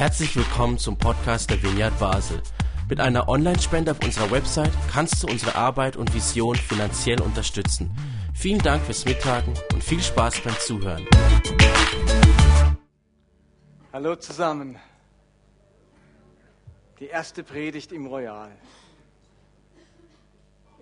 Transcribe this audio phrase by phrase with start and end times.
[0.00, 2.42] Herzlich willkommen zum Podcast der Vineyard Basel.
[2.88, 7.90] Mit einer Online-Spende auf unserer Website kannst du unsere Arbeit und Vision finanziell unterstützen.
[8.34, 11.06] Vielen Dank fürs Mittagen und viel Spaß beim Zuhören.
[13.92, 14.78] Hallo zusammen.
[16.98, 18.52] Die erste Predigt im Royal.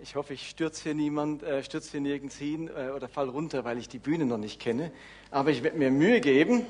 [0.01, 3.65] Ich hoffe, ich stürze hier niemand, äh, stürze hier nirgends hin äh, oder fall runter,
[3.65, 4.93] weil ich die Bühne noch nicht kenne.
[5.29, 6.65] Aber ich werde mir Mühe geben.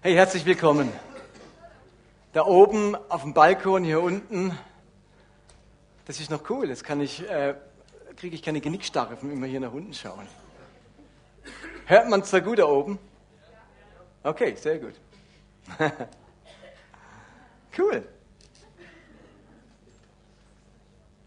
[0.00, 0.92] Hey, herzlich willkommen.
[2.32, 4.56] Da oben auf dem Balkon hier unten,
[6.04, 6.68] das ist noch cool.
[6.68, 7.56] Jetzt kann ich, äh,
[8.14, 10.28] kriege ich keine Genickstarre von immer hier nach unten schauen.
[11.86, 13.00] Hört man es da gut da oben?
[14.22, 14.94] Okay, sehr gut.
[17.76, 18.08] cool.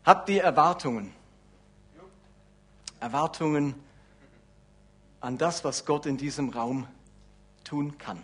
[0.05, 1.13] Habt ihr Erwartungen?
[3.01, 3.75] Erwartungen
[5.19, 6.87] an das, was Gott in diesem Raum
[7.65, 8.23] tun kann.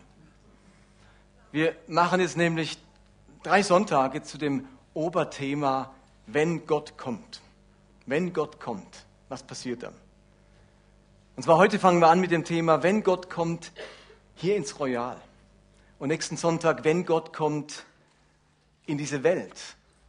[1.51, 2.77] Wir machen jetzt nämlich
[3.41, 5.93] drei Sonntage zu dem Oberthema,
[6.25, 7.41] wenn Gott kommt.
[8.05, 9.93] Wenn Gott kommt, was passiert dann?
[11.37, 13.71] Und zwar heute fangen wir an mit dem Thema, wenn Gott kommt
[14.35, 15.21] hier ins Royal.
[15.99, 17.85] Und nächsten Sonntag, wenn Gott kommt
[18.85, 19.55] in diese Welt.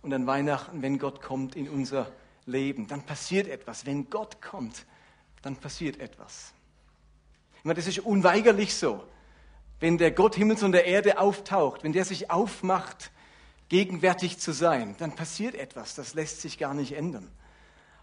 [0.03, 2.11] Und an Weihnachten, wenn Gott kommt in unser
[2.47, 2.89] Leben.
[2.89, 3.87] Dann passiert etwas.
[3.87, 4.87] Wenn Gott kommt,
[5.43, 6.53] dann passiert etwas.
[7.59, 9.05] Ich meine, das ist unweigerlich so
[9.81, 13.11] wenn der Gott Himmels und der Erde auftaucht, wenn der sich aufmacht,
[13.69, 17.29] gegenwärtig zu sein, dann passiert etwas, das lässt sich gar nicht ändern.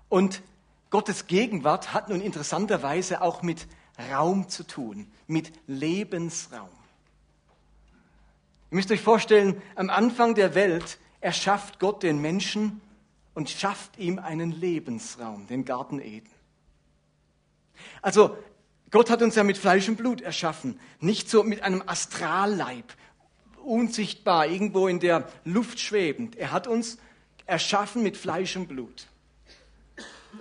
[0.10, 0.42] Und
[0.90, 3.68] Gottes Gegenwart hat nun interessanterweise auch mit
[4.12, 6.70] Raum zu tun, mit Lebensraum.
[8.72, 12.82] Ihr müsst euch vorstellen, am Anfang der Welt erschafft Gott den Menschen
[13.34, 16.30] und schafft ihm einen Lebensraum, den Garten Eden.
[18.02, 18.38] Also
[18.96, 22.94] Gott hat uns ja mit Fleisch und Blut erschaffen, nicht so mit einem Astralleib,
[23.62, 26.38] unsichtbar, irgendwo in der Luft schwebend.
[26.38, 26.98] Er hat uns
[27.46, 29.08] erschaffen mit Fleisch und Blut.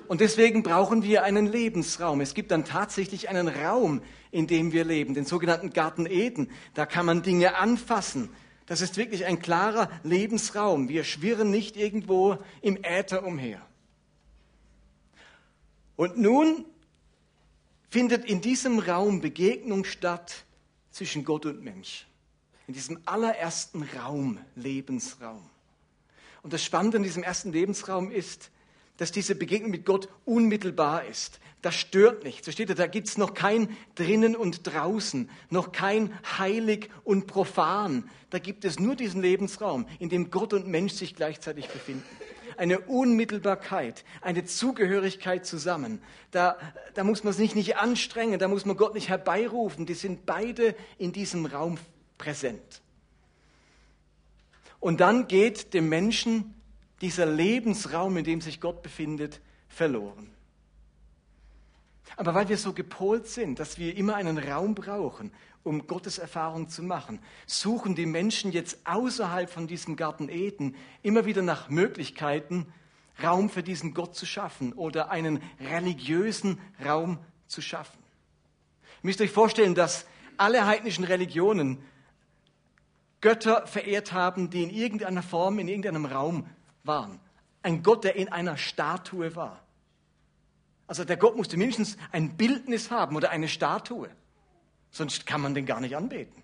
[0.06, 2.20] Und deswegen brauchen wir einen Lebensraum.
[2.20, 6.48] Es gibt dann tatsächlich einen Raum, in dem wir leben, den sogenannten Garten Eden.
[6.74, 8.30] Da kann man Dinge anfassen.
[8.66, 10.88] Das ist wirklich ein klarer Lebensraum.
[10.88, 13.60] Wir schwirren nicht irgendwo im Äther umher.
[15.96, 16.66] Und nun
[17.94, 20.42] findet in diesem Raum Begegnung statt
[20.90, 22.08] zwischen Gott und Mensch.
[22.66, 25.48] In diesem allerersten Raum, Lebensraum.
[26.42, 28.50] Und das Spannende in diesem ersten Lebensraum ist,
[28.96, 31.38] dass diese Begegnung mit Gott unmittelbar ist.
[31.62, 32.44] Das stört nicht.
[32.44, 37.28] So steht da, da gibt es noch kein drinnen und draußen, noch kein heilig und
[37.28, 38.10] profan.
[38.30, 42.02] Da gibt es nur diesen Lebensraum, in dem Gott und Mensch sich gleichzeitig befinden
[42.56, 46.02] eine Unmittelbarkeit, eine Zugehörigkeit zusammen.
[46.30, 46.58] Da,
[46.94, 49.86] da muss man sich nicht anstrengen, da muss man Gott nicht herbeirufen.
[49.86, 51.78] Die sind beide in diesem Raum
[52.18, 52.82] präsent.
[54.80, 56.54] Und dann geht dem Menschen
[57.00, 60.33] dieser Lebensraum, in dem sich Gott befindet, verloren.
[62.16, 65.32] Aber weil wir so gepolt sind, dass wir immer einen Raum brauchen,
[65.64, 71.24] um Gottes Erfahrung zu machen, suchen die Menschen jetzt außerhalb von diesem Garten Eden immer
[71.24, 72.66] wieder nach Möglichkeiten,
[73.22, 77.98] Raum für diesen Gott zu schaffen oder einen religiösen Raum zu schaffen.
[79.02, 81.78] Ihr müsst euch vorstellen, dass alle heidnischen Religionen
[83.20, 86.46] Götter verehrt haben, die in irgendeiner Form, in irgendeinem Raum
[86.82, 87.20] waren.
[87.62, 89.63] Ein Gott, der in einer Statue war.
[90.86, 94.08] Also der Gott musste mindestens ein Bildnis haben oder eine Statue.
[94.90, 96.42] Sonst kann man den gar nicht anbeten.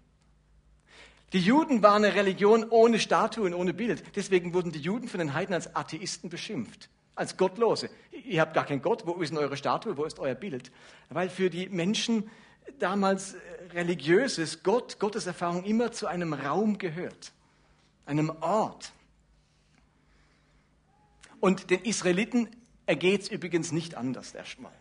[1.32, 4.16] Die Juden waren eine Religion ohne Statuen, ohne Bild.
[4.16, 7.88] Deswegen wurden die Juden von den Heiden als Atheisten beschimpft, als Gottlose.
[8.10, 10.72] Ihr habt gar keinen Gott, wo ist denn eure Statue, wo ist euer Bild?
[11.08, 12.28] Weil für die Menschen
[12.80, 13.36] damals
[13.72, 17.32] religiöses Gott, Gottes Erfahrung immer zu einem Raum gehört,
[18.06, 18.92] einem Ort.
[21.38, 22.48] Und den Israeliten
[22.90, 24.72] ergeht es übrigens nicht anders erstmal.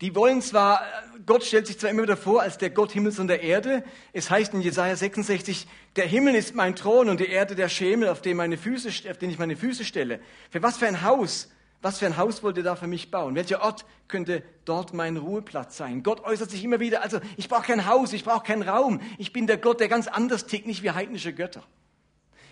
[0.00, 0.82] Die wollen zwar,
[1.26, 3.84] Gott stellt sich zwar immer wieder vor als der Gott Himmels und der Erde.
[4.14, 8.08] Es heißt in Jesaja 66, der Himmel ist mein Thron und die Erde der Schemel,
[8.08, 10.18] auf dem meine Füße, auf den ich meine Füße stelle.
[10.50, 11.50] Für was für ein Haus,
[11.82, 13.34] was für ein Haus wollt ihr da für mich bauen?
[13.34, 16.02] Welcher Ort könnte dort mein Ruheplatz sein?
[16.02, 19.00] Gott äußert sich immer wieder, also ich brauche kein Haus, ich brauche keinen Raum.
[19.18, 21.62] Ich bin der Gott, der ganz anders tickt, nicht wie heidnische Götter.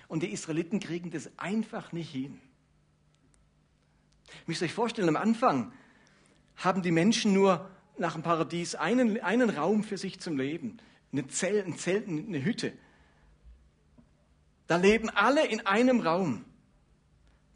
[0.08, 2.38] Und die Israeliten kriegen das einfach nicht hin.
[4.32, 5.72] Ihr müsst euch vorstellen, am Anfang
[6.56, 7.68] haben die Menschen nur
[7.98, 10.78] nach dem Paradies einen, einen Raum für sich zum Leben.
[11.12, 12.72] Eine Zelt, ein Zelt, eine Hütte.
[14.66, 16.44] Da leben alle in einem Raum.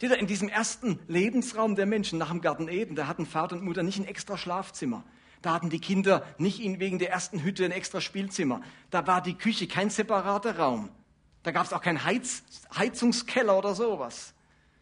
[0.01, 3.83] In diesem ersten Lebensraum der Menschen nach dem Garten Eden, da hatten Vater und Mutter
[3.83, 5.05] nicht ein extra Schlafzimmer.
[5.41, 8.63] Da hatten die Kinder nicht wegen der ersten Hütte ein extra Spielzimmer.
[8.91, 10.91] Da war die Küche kein separater Raum.
[11.43, 12.43] Da gab es auch keinen Heiz
[12.77, 14.35] Heizungskeller oder sowas.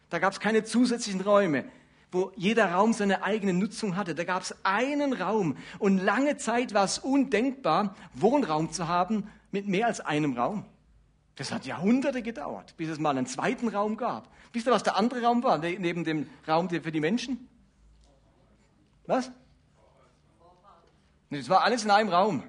[0.09, 1.65] Da gab es keine zusätzlichen Räume,
[2.13, 4.15] wo jeder Raum seine eigene Nutzung hatte.
[4.15, 5.57] Da gab es einen Raum.
[5.79, 10.65] Und lange Zeit war es undenkbar, Wohnraum zu haben mit mehr als einem Raum.
[11.35, 14.29] Das hat Jahrhunderte gedauert, bis es mal einen zweiten Raum gab.
[14.51, 17.49] Wisst ihr, was der andere Raum war, ne, neben dem Raum für die Menschen?
[19.07, 19.31] Was?
[21.31, 22.43] Das war alles in einem Raum.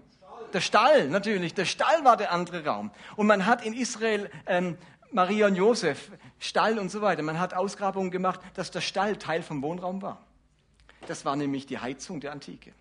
[0.52, 1.54] Der Stall, natürlich.
[1.54, 2.92] Der Stall war der andere Raum.
[3.16, 4.76] Und man hat in Israel ähm,
[5.14, 9.44] Maria und Josef, Stall und so weiter, man hat Ausgrabungen gemacht, dass der Stall Teil
[9.44, 10.20] vom Wohnraum war.
[11.06, 12.72] Das war nämlich die Heizung der Antike.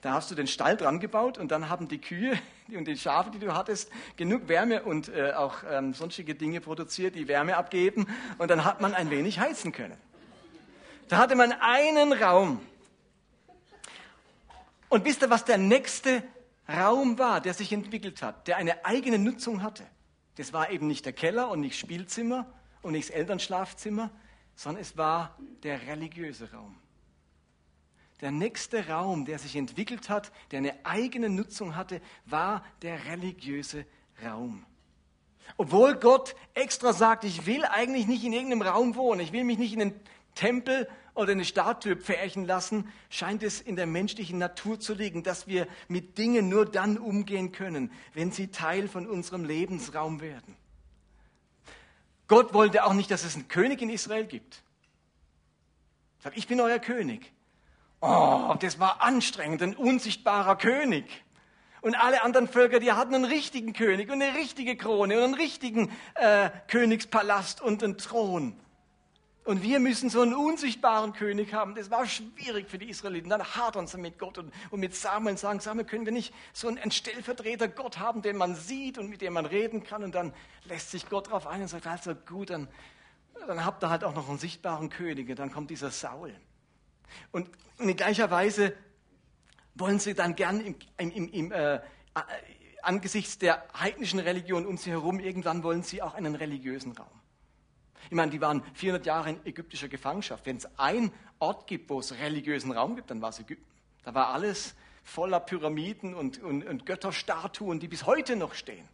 [0.00, 2.36] Da hast du den Stall dran gebaut und dann haben die Kühe
[2.76, 7.14] und die Schafe, die du hattest, genug Wärme und äh, auch ähm, sonstige Dinge produziert,
[7.14, 8.08] die Wärme abgeben
[8.38, 9.96] und dann hat man ein wenig heizen können.
[11.06, 12.60] Da hatte man einen Raum.
[14.88, 16.24] Und wisst ihr, was der nächste
[16.68, 19.84] Raum war, der sich entwickelt hat, der eine eigene Nutzung hatte?
[20.36, 22.46] Das war eben nicht der Keller und nicht Spielzimmer
[22.82, 24.10] und nicht das Elternschlafzimmer,
[24.54, 26.82] sondern es war der religiöse Raum
[28.22, 33.84] der nächste Raum, der sich entwickelt hat, der eine eigene Nutzung hatte, war der religiöse
[34.24, 34.64] Raum.
[35.56, 39.58] Obwohl Gott extra sagt, ich will eigentlich nicht in irgendeinem Raum wohnen, ich will mich
[39.58, 40.00] nicht in einen
[40.36, 45.46] Tempel oder eine Statue pferchen lassen, scheint es in der menschlichen Natur zu liegen, dass
[45.46, 50.56] wir mit Dingen nur dann umgehen können, wenn sie Teil von unserem Lebensraum werden.
[52.28, 54.62] Gott wollte auch nicht, dass es einen König in Israel gibt.
[56.20, 57.32] Er sagt, ich bin euer König.
[58.00, 61.04] Oh, das war anstrengend, ein unsichtbarer König.
[61.82, 65.34] Und alle anderen Völker, die hatten einen richtigen König und eine richtige Krone und einen
[65.34, 68.58] richtigen äh, Königspalast und einen Thron.
[69.44, 71.74] Und wir müssen so einen unsichtbaren König haben.
[71.74, 73.28] Das war schwierig für die Israeliten.
[73.28, 76.32] Dann hadern sie mit Gott und, und mit Samuel und sagen, Samuel, können wir nicht
[76.52, 80.04] so einen Stellvertreter Gott haben, den man sieht und mit dem man reden kann?
[80.04, 80.32] Und dann
[80.64, 82.68] lässt sich Gott darauf ein und sagt, also gut, dann,
[83.46, 85.28] dann habt ihr halt auch noch einen sichtbaren König.
[85.28, 86.32] Und dann kommt dieser Saul.
[87.32, 88.72] Und in gleicher Weise
[89.74, 91.80] wollen sie dann gern im, im, im, äh,
[92.82, 97.21] angesichts der heidnischen Religion um sie herum, irgendwann wollen sie auch einen religiösen Raum.
[98.12, 100.44] Ich meine, die waren 400 Jahre in ägyptischer Gefangenschaft.
[100.44, 103.64] Wenn es einen Ort gibt, wo es religiösen Raum gibt, dann war es Ägypten.
[104.04, 108.86] Da war alles voller Pyramiden und, und, und Götterstatuen, die bis heute noch stehen.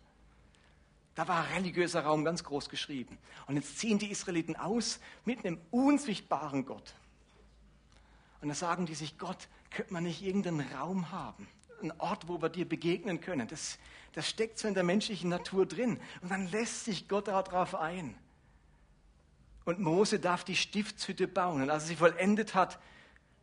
[1.16, 3.18] Da war religiöser Raum ganz groß geschrieben.
[3.48, 6.94] Und jetzt ziehen die Israeliten aus mit einem unsichtbaren Gott.
[8.40, 11.48] Und da sagen die sich, Gott, könnte man nicht irgendeinen Raum haben?
[11.82, 13.48] Ein Ort, wo wir dir begegnen können.
[13.48, 13.80] Das,
[14.12, 15.98] das steckt so in der menschlichen Natur drin.
[16.22, 18.14] Und dann lässt sich Gott darauf ein.
[19.68, 21.60] Und Mose darf die Stiftshütte bauen.
[21.60, 22.78] Und als er sie vollendet hat,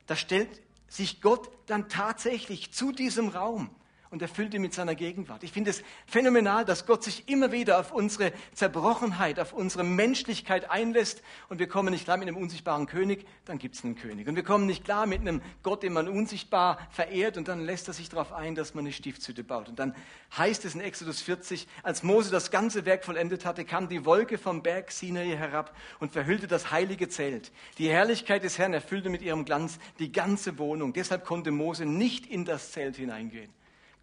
[0.07, 0.50] da stellt
[0.88, 3.69] sich Gott dann tatsächlich zu diesem Raum
[4.16, 5.44] und erfüllt ihn mit seiner Gegenwart.
[5.44, 10.72] Ich finde es phänomenal, dass Gott sich immer wieder auf unsere Zerbrochenheit, auf unsere Menschlichkeit
[10.72, 14.30] einlässt und wir kommen nicht klar mit einem unsichtbaren König, dann gibt es einen König.
[14.30, 17.90] Und wir kommen nicht klar mit einem Gott, den man unsichtbar verehrt und dann lässt
[17.90, 19.68] er sich darauf ein, dass man eine Stiftshütte baut.
[19.68, 19.94] Und dann
[20.38, 24.38] heißt es in Exodus 40, als Mose das ganze Werk vollendet hatte, kam die Wolke
[24.38, 27.52] vom Berg Sinai herab und verhüllte das heilige Zelt.
[27.80, 30.94] Die Herrlichkeit des Herrn erfüllte mit ihrem Glanz die ganze Wohnung.
[30.94, 33.52] Deshalb konnte Mose nicht in das Zelt hineingehen.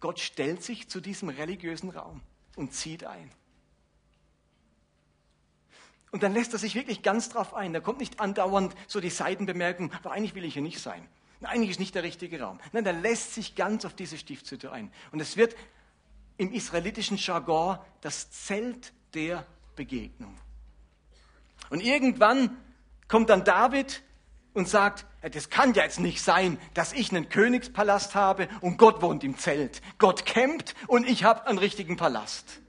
[0.03, 2.19] Gott stellt sich zu diesem religiösen Raum
[2.57, 3.31] und zieht ein.
[6.11, 7.71] Und dann lässt er sich wirklich ganz drauf ein.
[7.71, 11.07] Da kommt nicht andauernd so die Seitenbemerkung, aber eigentlich will ich hier nicht sein.
[11.41, 12.59] Eigentlich ist nicht der richtige Raum.
[12.73, 14.91] Nein, der lässt sich ganz auf diese Stiftshütte ein.
[15.13, 15.55] Und es wird
[16.35, 19.45] im israelitischen Jargon das Zelt der
[19.77, 20.35] Begegnung.
[21.69, 22.57] Und irgendwann
[23.07, 24.03] kommt dann David
[24.53, 29.01] und sagt, das kann ja jetzt nicht sein, dass ich einen Königspalast habe und Gott
[29.01, 29.81] wohnt im Zelt.
[29.97, 32.59] Gott campt und ich habe einen richtigen Palast.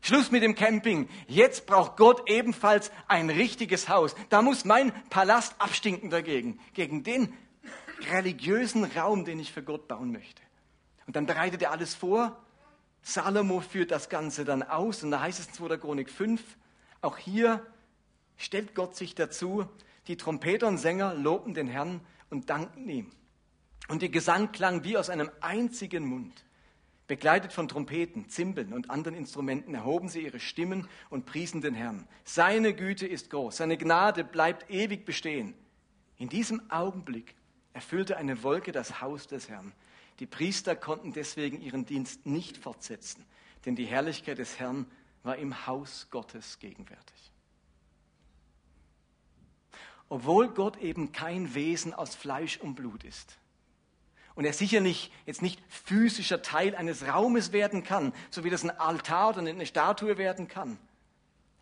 [0.00, 1.08] Schluss mit dem Camping.
[1.26, 4.14] Jetzt braucht Gott ebenfalls ein richtiges Haus.
[4.30, 7.32] Da muss mein Palast abstinken dagegen, gegen den
[8.10, 10.40] religiösen Raum, den ich für Gott bauen möchte.
[11.06, 12.38] Und dann bereitet er alles vor.
[13.02, 15.76] Salomo führt das Ganze dann aus und da heißt es in 2.
[15.78, 16.42] Chronik 5,
[17.00, 17.64] auch hier
[18.36, 19.66] stellt Gott sich dazu,
[20.08, 22.00] die Trompeter und Sänger lobten den Herrn
[22.30, 23.12] und dankten ihm.
[23.88, 26.44] Und der Gesang klang wie aus einem einzigen Mund.
[27.06, 32.06] Begleitet von Trompeten, Zimbeln und anderen Instrumenten erhoben sie ihre Stimmen und priesen den Herrn.
[32.24, 35.54] Seine Güte ist groß, seine Gnade bleibt ewig bestehen.
[36.18, 37.34] In diesem Augenblick
[37.72, 39.72] erfüllte eine Wolke das Haus des Herrn.
[40.20, 43.24] Die Priester konnten deswegen ihren Dienst nicht fortsetzen,
[43.64, 44.86] denn die Herrlichkeit des Herrn
[45.22, 47.32] war im Haus Gottes gegenwärtig.
[50.08, 53.38] Obwohl Gott eben kein Wesen aus Fleisch und Blut ist.
[54.34, 58.62] Und er sicher nicht, jetzt nicht physischer Teil eines Raumes werden kann, so wie das
[58.62, 60.78] ein Altar oder eine Statue werden kann.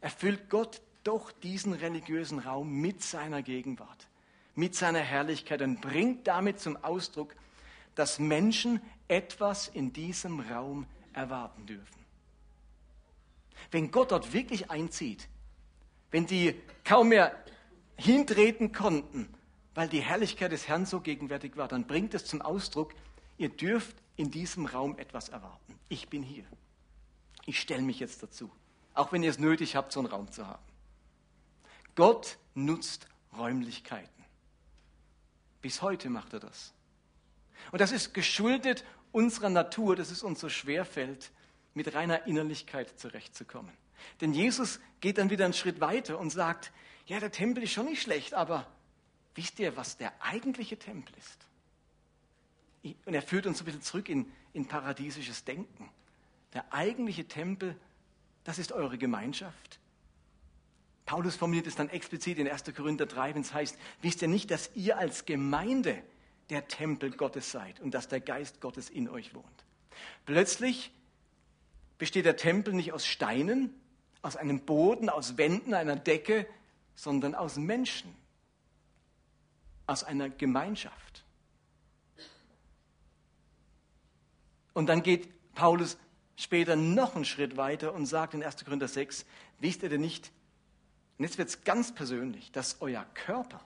[0.00, 4.08] Erfüllt Gott doch diesen religiösen Raum mit seiner Gegenwart,
[4.54, 7.34] mit seiner Herrlichkeit und bringt damit zum Ausdruck,
[7.94, 12.04] dass Menschen etwas in diesem Raum erwarten dürfen.
[13.70, 15.28] Wenn Gott dort wirklich einzieht,
[16.10, 17.34] wenn die kaum mehr
[17.96, 19.28] hintreten konnten,
[19.74, 22.94] weil die Herrlichkeit des Herrn so gegenwärtig war, dann bringt es zum Ausdruck,
[23.38, 25.78] ihr dürft in diesem Raum etwas erwarten.
[25.88, 26.44] Ich bin hier.
[27.44, 28.50] Ich stelle mich jetzt dazu,
[28.94, 30.62] auch wenn ihr es nötig habt, so einen Raum zu haben.
[31.94, 34.24] Gott nutzt Räumlichkeiten.
[35.62, 36.72] Bis heute macht er das.
[37.72, 41.30] Und das ist geschuldet unserer Natur, dass es uns so schwer fällt,
[41.74, 43.72] mit reiner Innerlichkeit zurechtzukommen.
[44.20, 46.72] Denn Jesus geht dann wieder einen Schritt weiter und sagt,
[47.06, 48.66] ja, der Tempel ist schon nicht schlecht, aber
[49.34, 51.46] wisst ihr, was der eigentliche Tempel ist?
[53.04, 55.88] Und er führt uns ein bisschen zurück in, in paradiesisches Denken.
[56.54, 57.76] Der eigentliche Tempel,
[58.44, 59.80] das ist eure Gemeinschaft.
[61.04, 62.64] Paulus formuliert es dann explizit in 1.
[62.74, 66.02] Korinther 3, wenn es heißt, wisst ihr nicht, dass ihr als Gemeinde
[66.50, 69.64] der Tempel Gottes seid und dass der Geist Gottes in euch wohnt.
[70.24, 70.92] Plötzlich
[71.98, 73.72] besteht der Tempel nicht aus Steinen,
[74.22, 76.46] aus einem Boden, aus Wänden, einer Decke,
[76.96, 78.12] sondern aus Menschen,
[79.86, 81.24] aus einer Gemeinschaft.
[84.74, 85.96] Und dann geht Paulus
[86.36, 88.64] später noch einen Schritt weiter und sagt in 1.
[88.64, 89.24] Korinther 6,
[89.60, 90.32] wisst ihr denn nicht,
[91.18, 93.64] und jetzt wird es ganz persönlich, dass euer Körper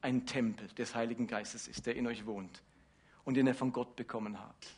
[0.00, 2.62] ein Tempel des Heiligen Geistes ist, der in euch wohnt
[3.24, 4.74] und den ihr von Gott bekommen habt.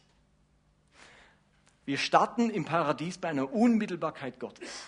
[1.85, 4.87] Wir starten im Paradies bei einer Unmittelbarkeit Gottes.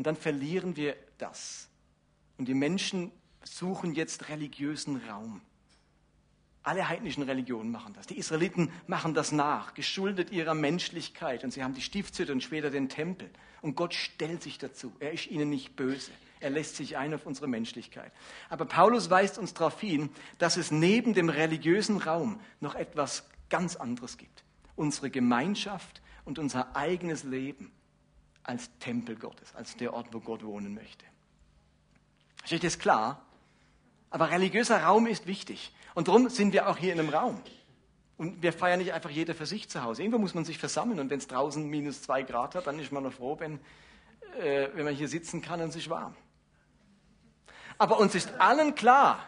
[0.00, 1.68] Und dann verlieren wir das.
[2.38, 3.12] Und die Menschen
[3.44, 5.42] suchen jetzt religiösen Raum.
[6.62, 8.06] Alle heidnischen Religionen machen das.
[8.06, 11.44] Die Israeliten machen das nach, geschuldet ihrer Menschlichkeit.
[11.44, 13.28] Und sie haben die Stiftshütte und später den Tempel.
[13.60, 14.90] Und Gott stellt sich dazu.
[15.00, 16.12] Er ist ihnen nicht böse.
[16.40, 18.10] Er lässt sich ein auf unsere Menschlichkeit.
[18.48, 23.76] Aber Paulus weist uns darauf hin, dass es neben dem religiösen Raum noch etwas ganz
[23.76, 24.44] anderes gibt.
[24.76, 27.70] Unsere Gemeinschaft und unser eigenes Leben
[28.42, 31.04] als Tempel Gottes, als der Ort, wo Gott wohnen möchte.
[32.44, 33.22] Ist euch das klar?
[34.10, 35.72] Aber religiöser Raum ist wichtig.
[35.94, 37.40] Und darum sind wir auch hier in einem Raum.
[38.16, 40.02] Und wir feiern nicht einfach jeder für sich zu Hause.
[40.02, 41.00] Irgendwo muss man sich versammeln.
[41.00, 43.60] Und wenn es draußen minus zwei Grad hat, dann ist man noch froh, wenn,
[44.38, 46.14] äh, wenn man hier sitzen kann und sich warm.
[47.78, 49.24] Aber uns ist allen klar,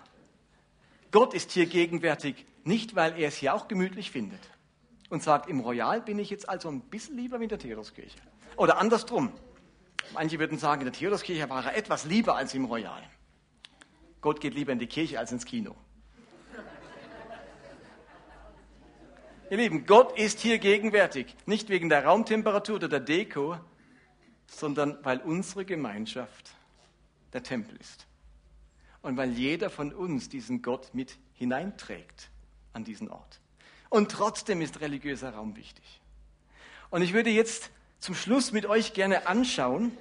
[1.11, 4.52] Gott ist hier gegenwärtig, nicht weil er es hier auch gemütlich findet
[5.13, 8.17] und sagt, im Royal bin ich jetzt also ein bisschen lieber wie in der Theodoskirche.
[8.57, 9.31] Oder andersrum.
[10.15, 13.03] Manche würden sagen, in der Theodoskirche war er etwas lieber als im Royal.
[14.23, 15.77] Gott geht lieber in die Kirche als ins Kino.
[19.51, 21.37] Ihr Lieben, Gott ist hier gegenwärtig.
[21.45, 23.59] Nicht wegen der Raumtemperatur oder der Deko,
[24.47, 26.55] sondern weil unsere Gemeinschaft
[27.35, 28.07] der Tempel ist.
[29.03, 32.31] Und weil jeder von uns diesen Gott mit hineinträgt
[32.73, 33.42] an diesen Ort.
[33.93, 35.85] Und trotzdem ist religiöser Raum wichtig.
[36.89, 37.69] Und ich würde jetzt
[37.99, 39.95] zum Schluss mit euch gerne anschauen,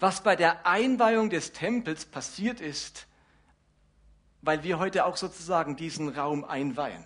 [0.00, 3.06] was bei der Einweihung des Tempels passiert ist,
[4.40, 7.04] weil wir heute auch sozusagen diesen Raum einweihen.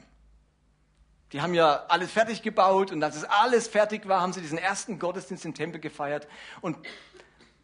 [1.33, 4.59] Die haben ja alles fertig gebaut und als es alles fertig war, haben sie diesen
[4.59, 6.29] ersten Gottesdienst im Tempel gefeiert.
[6.61, 6.79] Und,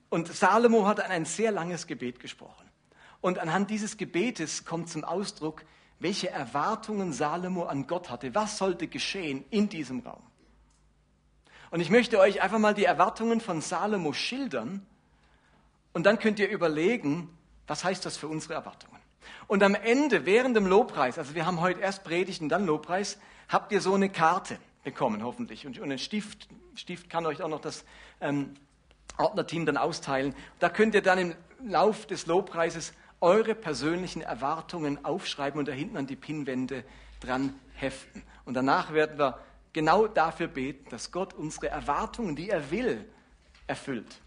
[0.09, 2.69] und Salomo hat ein sehr langes Gebet gesprochen.
[3.21, 5.65] Und anhand dieses Gebetes kommt zum Ausdruck,
[6.01, 8.35] welche Erwartungen Salomo an Gott hatte.
[8.35, 10.23] Was sollte geschehen in diesem Raum?
[11.71, 14.87] Und ich möchte euch einfach mal die Erwartungen von Salomo schildern.
[15.93, 17.29] Und dann könnt ihr überlegen,
[17.67, 18.99] was heißt das für unsere Erwartungen?
[19.47, 23.19] Und am Ende, während dem Lobpreis, also wir haben heute erst Predigt und dann Lobpreis,
[23.49, 25.67] habt ihr so eine Karte bekommen, hoffentlich.
[25.67, 27.85] Und, und ein Stift, Stift kann euch auch noch das
[28.21, 28.55] ähm,
[29.19, 30.35] Ordnerteam dann austeilen.
[30.61, 31.35] Da könnt ihr dann im
[31.67, 36.85] Lauf des Lobpreises eure persönlichen Erwartungen aufschreiben und da hinten an die Pinnwände
[37.21, 38.23] dran heften.
[38.45, 39.39] Und danach werden wir
[39.73, 43.05] genau dafür beten, dass Gott unsere Erwartungen, die er will,
[43.67, 44.21] erfüllt.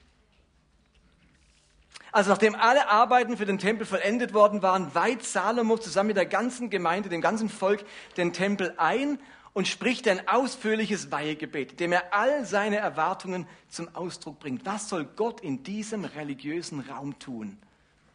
[2.12, 6.26] Also nachdem alle Arbeiten für den Tempel vollendet worden waren, weiht Salomo zusammen mit der
[6.26, 7.86] ganzen Gemeinde, dem ganzen Volk
[8.18, 9.18] den Tempel ein
[9.54, 14.66] und spricht ein ausführliches Weihegebet, dem er all seine Erwartungen zum Ausdruck bringt.
[14.66, 17.58] Was soll Gott in diesem religiösen Raum tun?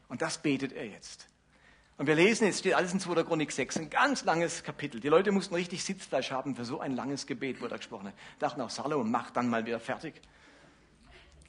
[0.08, 1.26] Und das betet er jetzt.
[1.98, 3.24] Und wir lesen, jetzt steht alles in 2.
[3.24, 5.00] Chronik 6, ein ganz langes Kapitel.
[5.00, 8.12] Die Leute mussten richtig Sitzfleisch haben für so ein langes Gebet, wurde da gesprochen.
[8.38, 10.20] Dachten auch, Salomo, mach dann mal wieder fertig.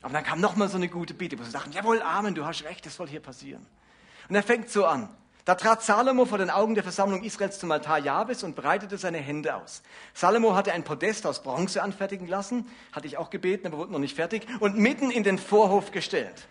[0.01, 2.63] Aber dann kam nochmal so eine gute Bitte, wo sie sagten, jawohl, Amen, du hast
[2.63, 3.65] recht, das soll hier passieren.
[4.29, 5.09] Und er fängt so an.
[5.43, 9.19] Da trat Salomo vor den Augen der Versammlung Israels zum Altar Jahwes und breitete seine
[9.19, 9.81] Hände aus.
[10.13, 13.99] Salomo hatte ein Podest aus Bronze anfertigen lassen, hatte ich auch gebeten, aber wurde noch
[13.99, 16.47] nicht fertig, und mitten in den Vorhof gestellt.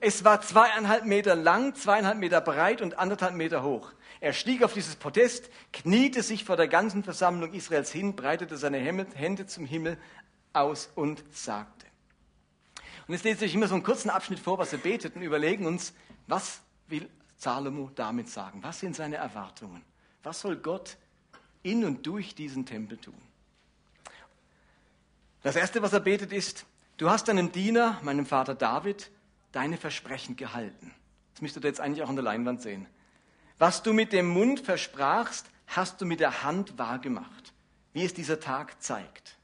[0.00, 3.92] Es war zweieinhalb Meter lang, zweieinhalb Meter breit und anderthalb Meter hoch.
[4.20, 8.78] Er stieg auf dieses Podest, kniete sich vor der ganzen Versammlung Israels hin, breitete seine
[8.78, 9.98] Hände zum Himmel
[10.52, 11.86] aus und sagte.
[13.06, 15.66] Und jetzt lese ich immer so einen kurzen Abschnitt vor, was er betet und überlegen
[15.66, 15.92] uns,
[16.26, 18.62] was will Salomo damit sagen?
[18.62, 19.82] Was sind seine Erwartungen?
[20.22, 20.96] Was soll Gott
[21.62, 23.20] in und durch diesen Tempel tun?
[25.42, 29.10] Das Erste, was er betet, ist, du hast deinem Diener, meinem Vater David,
[29.56, 30.92] deine Versprechen gehalten.
[31.32, 32.86] Das müsst ihr jetzt eigentlich auch an der Leinwand sehen.
[33.58, 37.54] Was du mit dem Mund versprachst, hast du mit der Hand wahrgemacht,
[37.94, 39.38] wie es dieser Tag zeigt.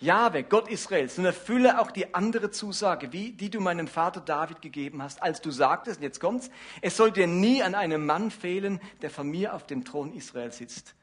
[0.00, 4.62] Jahwe, Gott Israels, nun erfülle auch die andere Zusage, wie, die du meinem Vater David
[4.62, 6.50] gegeben hast, als du sagtest, und jetzt kommt's,
[6.80, 10.52] es soll dir nie an einem Mann fehlen, der von mir auf dem Thron Israel
[10.52, 10.94] sitzt.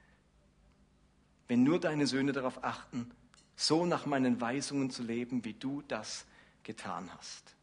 [1.47, 3.11] Wenn nur deine Söhne darauf achten,
[3.55, 6.25] so nach meinen Weisungen zu leben, wie du das
[6.63, 7.56] getan hast.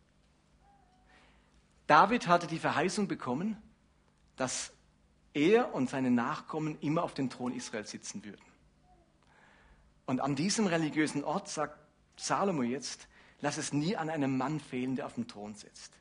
[1.87, 3.57] David hatte die Verheißung bekommen,
[4.37, 4.73] dass
[5.35, 8.45] er und seine Nachkommen immer auf dem Thron Israel sitzen würden.
[10.07, 11.79] Und an diesem religiösen Ort sagt
[12.17, 13.09] Salomo jetzt,
[13.41, 15.93] lass es nie an einem Mann fehlen, der auf dem Thron sitzt.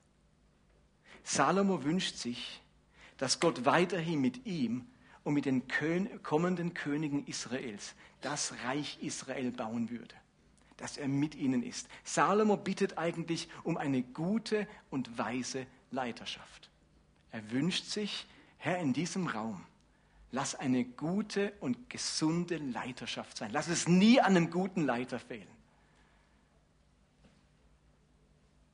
[1.24, 2.62] Salomo wünscht sich,
[3.18, 4.88] dass Gott weiterhin mit ihm
[5.24, 5.64] und mit den
[6.22, 10.16] kommenden Königen Israels das Reich Israel bauen würde,
[10.84, 11.88] dass er mit ihnen ist.
[12.04, 16.70] Salomo bittet eigentlich um eine gute und weise Leiterschaft.
[17.32, 19.66] Er wünscht sich, Herr, in diesem Raum,
[20.34, 23.52] Lass eine gute und gesunde Leiterschaft sein.
[23.54, 25.48] Lass es nie an einem guten Leiter fehlen.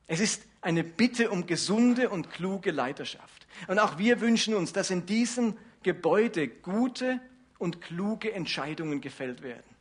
[0.06, 3.46] Es ist eine Bitte um gesunde und kluge Leiterschaft.
[3.68, 7.20] Und auch wir wünschen uns, dass in diesem Gebäude gute
[7.58, 9.76] und kluge Entscheidungen gefällt werden,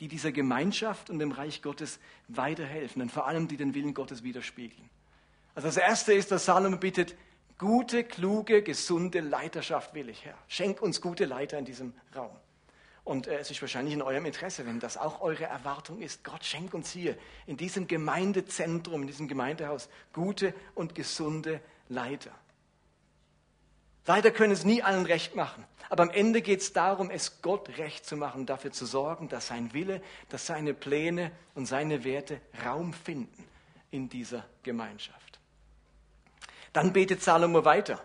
[0.00, 4.22] die dieser Gemeinschaft und dem Reich Gottes weiterhelfen und vor allem die den Willen Gottes
[4.22, 4.88] widerspiegeln.
[5.54, 7.16] Also das Erste ist, dass Salomo bittet,
[7.58, 10.38] Gute, kluge, gesunde Leiterschaft will ich, Herr.
[10.46, 12.30] Schenk uns gute Leiter in diesem Raum.
[13.02, 16.22] Und äh, es ist wahrscheinlich in eurem Interesse, wenn das auch eure Erwartung ist.
[16.22, 22.30] Gott, schenk uns hier in diesem Gemeindezentrum, in diesem Gemeindehaus gute und gesunde Leiter.
[24.08, 25.64] Leiter können es nie allen recht machen.
[25.90, 29.48] Aber am Ende geht es darum, es Gott recht zu machen, dafür zu sorgen, dass
[29.48, 33.44] sein Wille, dass seine Pläne und seine Werte Raum finden
[33.90, 35.38] in dieser Gemeinschaft.
[36.72, 38.02] Dann betet Salomo weiter.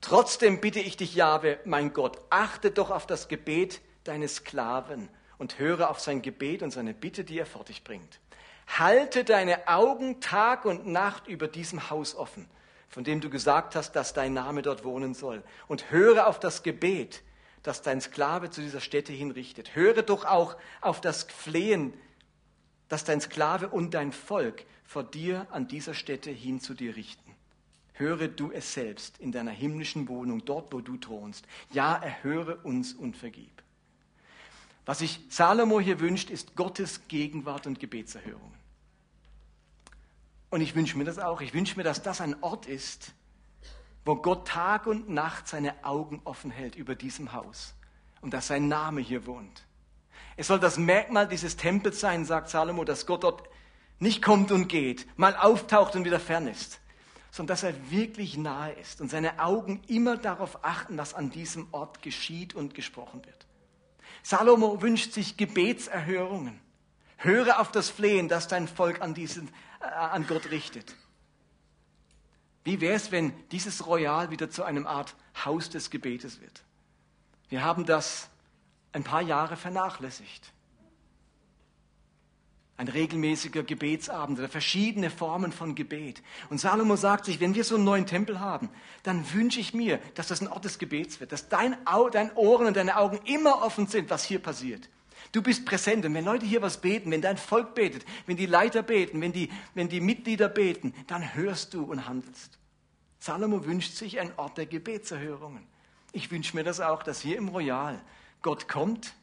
[0.00, 5.60] Trotzdem bitte ich dich, Jahwe, mein Gott, achte doch auf das Gebet deines Sklaven und
[5.60, 8.18] höre auf sein Gebet und seine Bitte, die er vor dich bringt.
[8.66, 12.48] Halte deine Augen Tag und Nacht über diesem Haus offen,
[12.90, 15.42] von dem du gesagt hast, dass dein Name dort wohnen soll.
[15.68, 17.22] Und höre auf das Gebet,
[17.62, 19.74] das dein Sklave zu dieser Stätte hinrichtet.
[19.74, 21.94] Höre doch auch auf das Flehen,
[22.88, 27.30] das dein Sklave und dein Volk vor dir an dieser Stätte hin zu dir richten
[28.00, 31.46] höre du es selbst in deiner himmlischen Wohnung, dort, wo du thronst.
[31.70, 33.62] Ja, erhöre uns und vergib.
[34.86, 38.52] Was sich Salomo hier wünscht, ist Gottes Gegenwart und Gebetserhörung.
[40.50, 41.40] Und ich wünsche mir das auch.
[41.40, 43.12] Ich wünsche mir, dass das ein Ort ist,
[44.04, 47.74] wo Gott Tag und Nacht seine Augen offen hält über diesem Haus
[48.20, 49.64] und dass sein Name hier wohnt.
[50.36, 53.48] Es soll das Merkmal dieses Tempels sein, sagt Salomo, dass Gott dort
[53.98, 56.80] nicht kommt und geht, mal auftaucht und wieder fern ist,
[57.30, 61.68] sondern dass er wirklich nahe ist und seine Augen immer darauf achten, was an diesem
[61.72, 63.46] Ort geschieht und gesprochen wird.
[64.22, 66.60] Salomo wünscht sich Gebetserhörungen.
[67.18, 70.94] Höre auf das Flehen, das dein Volk an, diesen, an Gott richtet.
[72.64, 76.62] Wie wäre es, wenn dieses Royal wieder zu einem Art Haus des Gebetes wird?
[77.48, 78.28] Wir haben das
[78.92, 80.52] ein paar Jahre vernachlässigt
[82.80, 86.22] ein regelmäßiger Gebetsabend oder verschiedene Formen von Gebet.
[86.48, 88.70] Und Salomo sagt sich, wenn wir so einen neuen Tempel haben,
[89.02, 91.76] dann wünsche ich mir, dass das ein Ort des Gebets wird, dass dein,
[92.10, 94.88] dein Ohren und deine Augen immer offen sind, was hier passiert.
[95.32, 98.46] Du bist präsent und wenn Leute hier was beten, wenn dein Volk betet, wenn die
[98.46, 102.58] Leiter beten, wenn die, wenn die Mitglieder beten, dann hörst du und handelst.
[103.20, 105.66] Salomo wünscht sich einen Ort der Gebetserhörungen.
[106.12, 108.00] Ich wünsche mir das auch, dass hier im Royal
[108.42, 109.14] Gott kommt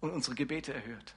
[0.00, 1.14] und unsere Gebete erhört.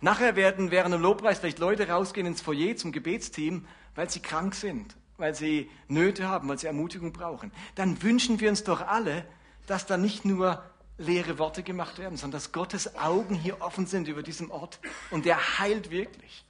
[0.00, 4.54] Nachher werden während dem Lobpreis vielleicht Leute rausgehen ins Foyer zum Gebetsteam, weil sie krank
[4.54, 7.52] sind, weil sie Nöte haben, weil sie Ermutigung brauchen.
[7.76, 9.24] Dann wünschen wir uns doch alle,
[9.66, 10.62] dass da nicht nur
[10.98, 14.80] leere Worte gemacht werden, sondern dass Gottes Augen hier offen sind über diesem Ort
[15.10, 16.44] und der heilt wirklich.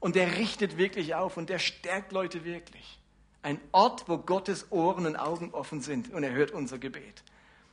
[0.00, 3.00] Und der richtet wirklich auf und der stärkt Leute wirklich.
[3.42, 7.22] Ein Ort, wo Gottes Ohren und Augen offen sind und er hört unser Gebet.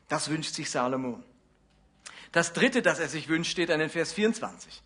[0.08, 1.21] Das wünscht sich Salomo.
[2.32, 4.82] Das dritte, das er sich wünscht, steht an den Vers 24.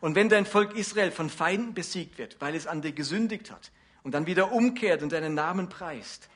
[0.00, 3.72] Und wenn dein Volk Israel von Feinden besiegt wird, weil es an dir gesündigt hat
[4.02, 6.28] und dann wieder umkehrt und deinen Namen preist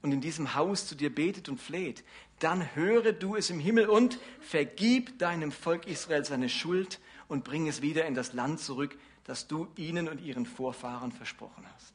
[0.00, 2.04] und in diesem Haus zu dir betet und fleht,
[2.42, 7.68] dann höre du es im Himmel und vergib deinem Volk Israel seine Schuld und bring
[7.68, 11.94] es wieder in das Land zurück, das du ihnen und ihren Vorfahren versprochen hast.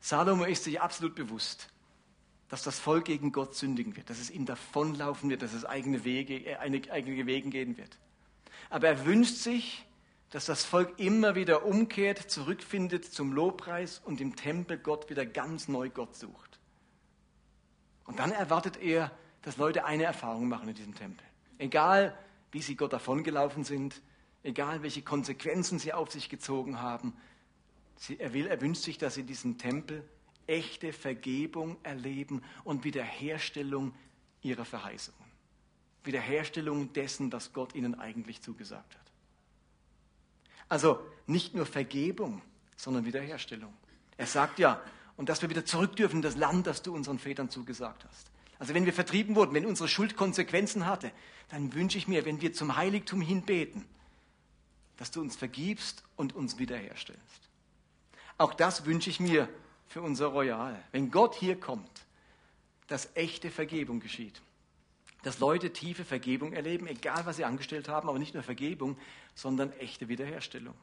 [0.00, 1.68] Salomo ist sich absolut bewusst,
[2.48, 6.04] dass das Volk gegen Gott sündigen wird, dass es ihm davonlaufen wird, dass es eigene
[6.04, 7.98] Wege, äh, eigene Wegen gehen wird.
[8.68, 9.84] Aber er wünscht sich,
[10.30, 15.68] dass das Volk immer wieder umkehrt, zurückfindet zum Lobpreis und im Tempel Gott wieder ganz
[15.68, 16.51] neu Gott sucht.
[18.04, 19.10] Und dann erwartet er,
[19.42, 21.26] dass Leute eine Erfahrung machen in diesem Tempel.
[21.58, 22.16] Egal,
[22.50, 24.00] wie sie Gott davongelaufen sind,
[24.42, 27.14] egal, welche Konsequenzen sie auf sich gezogen haben,
[27.96, 30.06] sie, er, will, er wünscht sich, dass sie in diesem Tempel
[30.46, 33.94] echte Vergebung erleben und Wiederherstellung
[34.42, 35.20] ihrer Verheißungen.
[36.04, 39.02] Wiederherstellung dessen, was Gott ihnen eigentlich zugesagt hat.
[40.68, 42.42] Also nicht nur Vergebung,
[42.76, 43.72] sondern Wiederherstellung.
[44.16, 44.80] Er sagt ja,
[45.16, 48.30] und dass wir wieder zurück dürfen in das Land, das du unseren Vätern zugesagt hast.
[48.58, 51.10] Also wenn wir vertrieben wurden, wenn unsere Schuld Konsequenzen hatte,
[51.48, 53.84] dann wünsche ich mir, wenn wir zum Heiligtum hinbeten,
[54.96, 57.50] dass du uns vergibst und uns wiederherstellst.
[58.38, 59.48] Auch das wünsche ich mir
[59.86, 60.80] für unser Royal.
[60.92, 62.06] Wenn Gott hier kommt,
[62.86, 64.40] dass echte Vergebung geschieht.
[65.22, 68.96] Dass Leute tiefe Vergebung erleben, egal was sie angestellt haben, aber nicht nur Vergebung,
[69.34, 70.74] sondern echte Wiederherstellung.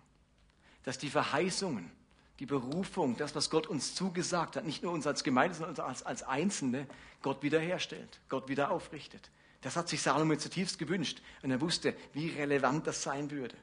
[0.83, 1.91] Dass die Verheißungen,
[2.39, 6.03] die Berufung, das, was Gott uns zugesagt hat, nicht nur uns als Gemeinde, sondern als,
[6.03, 6.87] als Einzelne,
[7.21, 9.29] Gott wiederherstellt, Gott wieder aufrichtet.
[9.61, 13.57] Das hat sich Salomo zutiefst gewünscht und er wusste, wie relevant das sein würde.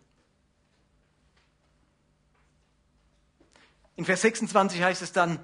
[3.96, 5.38] In Vers 26 heißt es dann,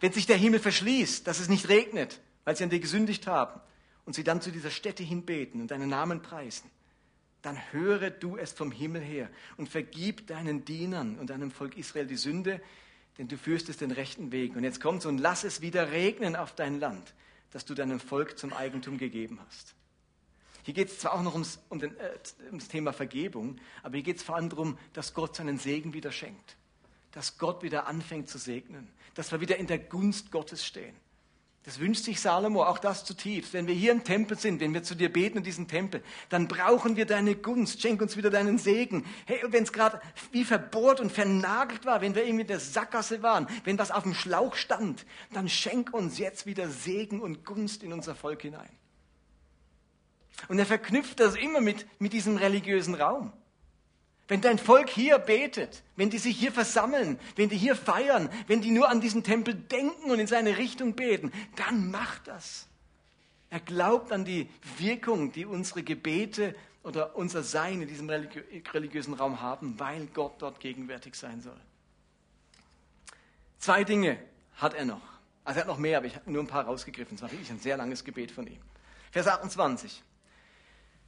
[0.00, 3.60] wenn sich der Himmel verschließt, dass es nicht regnet, weil sie an dir gesündigt haben,
[4.06, 6.70] und sie dann zu dieser Stätte hinbeten und deinen Namen preisen,
[7.46, 12.06] dann höre du es vom Himmel her und vergib deinen Dienern und deinem Volk Israel
[12.06, 12.60] die Sünde,
[13.18, 14.56] denn du führst es den rechten Weg.
[14.56, 17.14] Und jetzt kommt's und lass es wieder regnen auf dein Land,
[17.52, 19.76] das du deinem Volk zum Eigentum gegeben hast.
[20.64, 24.02] Hier geht es zwar auch noch ums, um den, äh, ums Thema Vergebung, aber hier
[24.02, 26.56] geht es vor allem darum, dass Gott seinen Segen wieder schenkt.
[27.12, 28.88] Dass Gott wieder anfängt zu segnen.
[29.14, 30.96] Dass wir wieder in der Gunst Gottes stehen.
[31.66, 33.52] Das wünscht sich Salomo, auch das zutiefst.
[33.52, 36.46] Wenn wir hier im Tempel sind, wenn wir zu dir beten in diesem Tempel, dann
[36.46, 37.82] brauchen wir deine Gunst.
[37.82, 39.04] Schenk uns wieder deinen Segen.
[39.24, 40.00] Hey, und wenn es gerade
[40.30, 44.04] wie verbohrt und vernagelt war, wenn wir irgendwie in der Sackgasse waren, wenn was auf
[44.04, 48.70] dem Schlauch stand, dann schenk uns jetzt wieder Segen und Gunst in unser Volk hinein.
[50.46, 53.32] Und er verknüpft das immer mit, mit diesem religiösen Raum.
[54.28, 58.60] Wenn dein Volk hier betet, wenn die sich hier versammeln, wenn die hier feiern, wenn
[58.60, 62.66] die nur an diesen Tempel denken und in seine Richtung beten, dann macht das.
[63.50, 69.40] Er glaubt an die Wirkung, die unsere Gebete oder unser Sein in diesem religiösen Raum
[69.40, 71.60] haben, weil Gott dort gegenwärtig sein soll.
[73.58, 74.18] Zwei Dinge
[74.56, 75.02] hat er noch.
[75.44, 77.14] Also er hat noch mehr, aber ich habe nur ein paar rausgegriffen.
[77.14, 78.58] Es war wirklich ein sehr langes Gebet von ihm.
[79.12, 80.02] Vers 28.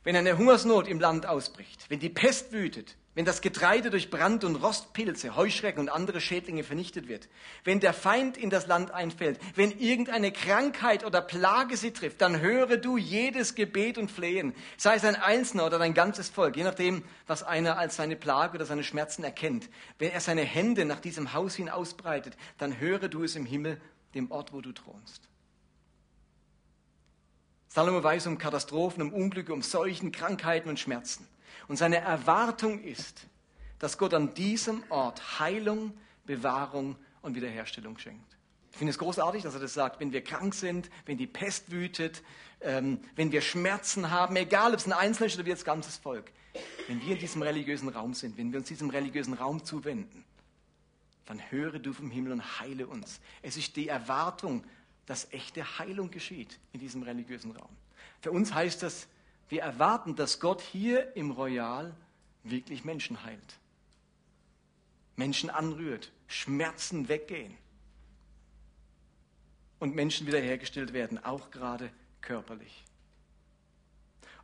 [0.04, 4.44] Wenn eine Hungersnot im Land ausbricht, wenn die Pest wütet, wenn das Getreide durch Brand
[4.44, 7.28] und Rostpilze, Heuschrecken und andere Schädlinge vernichtet wird,
[7.64, 12.40] wenn der Feind in das Land einfällt, wenn irgendeine Krankheit oder Plage sie trifft, dann
[12.40, 16.62] höre du jedes Gebet und Flehen, sei es ein Einzelner oder dein ganzes Volk, je
[16.62, 19.68] nachdem, was einer als seine Plage oder seine Schmerzen erkennt.
[19.98, 23.80] Wenn er seine Hände nach diesem Haus hin ausbreitet, dann höre du es im Himmel,
[24.14, 25.22] dem Ort, wo du thronst.
[27.66, 31.26] Salomo weiß um Katastrophen, um Unglücke, um Seuchen, Krankheiten und Schmerzen.
[31.68, 33.26] Und seine Erwartung ist,
[33.78, 38.36] dass Gott an diesem Ort Heilung, Bewahrung und Wiederherstellung schenkt.
[38.72, 40.00] Ich finde es großartig, dass er das sagt.
[40.00, 42.22] Wenn wir krank sind, wenn die Pest wütet,
[42.60, 45.90] ähm, wenn wir Schmerzen haben, egal ob es ein Einzelner ist oder wie das ganze
[46.00, 46.30] Volk,
[46.86, 50.24] wenn wir in diesem religiösen Raum sind, wenn wir uns diesem religiösen Raum zuwenden,
[51.26, 53.20] dann höre du vom Himmel und heile uns.
[53.42, 54.64] Es ist die Erwartung,
[55.06, 57.70] dass echte Heilung geschieht in diesem religiösen Raum.
[58.20, 59.08] Für uns heißt das,
[59.48, 61.94] wir erwarten, dass Gott hier im Royal
[62.42, 63.58] wirklich Menschen heilt.
[65.16, 67.56] Menschen anrührt, Schmerzen weggehen
[69.78, 72.84] und Menschen wiederhergestellt werden, auch gerade körperlich.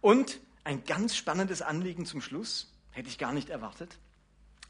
[0.00, 3.98] Und ein ganz spannendes Anliegen zum Schluss, hätte ich gar nicht erwartet,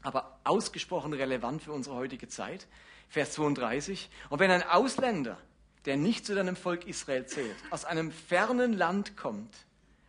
[0.01, 2.67] aber ausgesprochen relevant für unsere heutige Zeit,
[3.07, 4.09] Vers 32.
[4.29, 5.37] Und wenn ein Ausländer
[5.85, 9.55] der nicht zu deinem Volk Israel zählt, aus einem fernen Land kommt,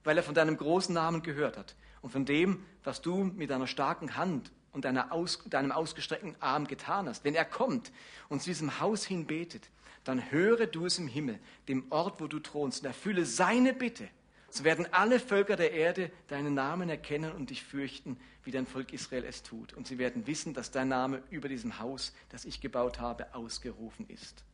[0.06, 3.66] weil er von deinem großen Namen gehört hat und von dem, was du mit deiner
[3.66, 7.92] starken Hand und aus, deinem ausgestreckten Arm getan hast, wenn er kommt
[8.28, 9.68] und zu diesem Haus hin betet,
[10.04, 14.08] dann höre du es im Himmel, dem Ort, wo du thronst, und erfülle seine Bitte.
[14.48, 18.92] So werden alle Völker der Erde deinen Namen erkennen und dich fürchten, wie dein Volk
[18.92, 19.74] Israel es tut.
[19.74, 24.08] Und sie werden wissen, dass dein Name über diesem Haus, das ich gebaut habe, ausgerufen
[24.08, 24.44] ist.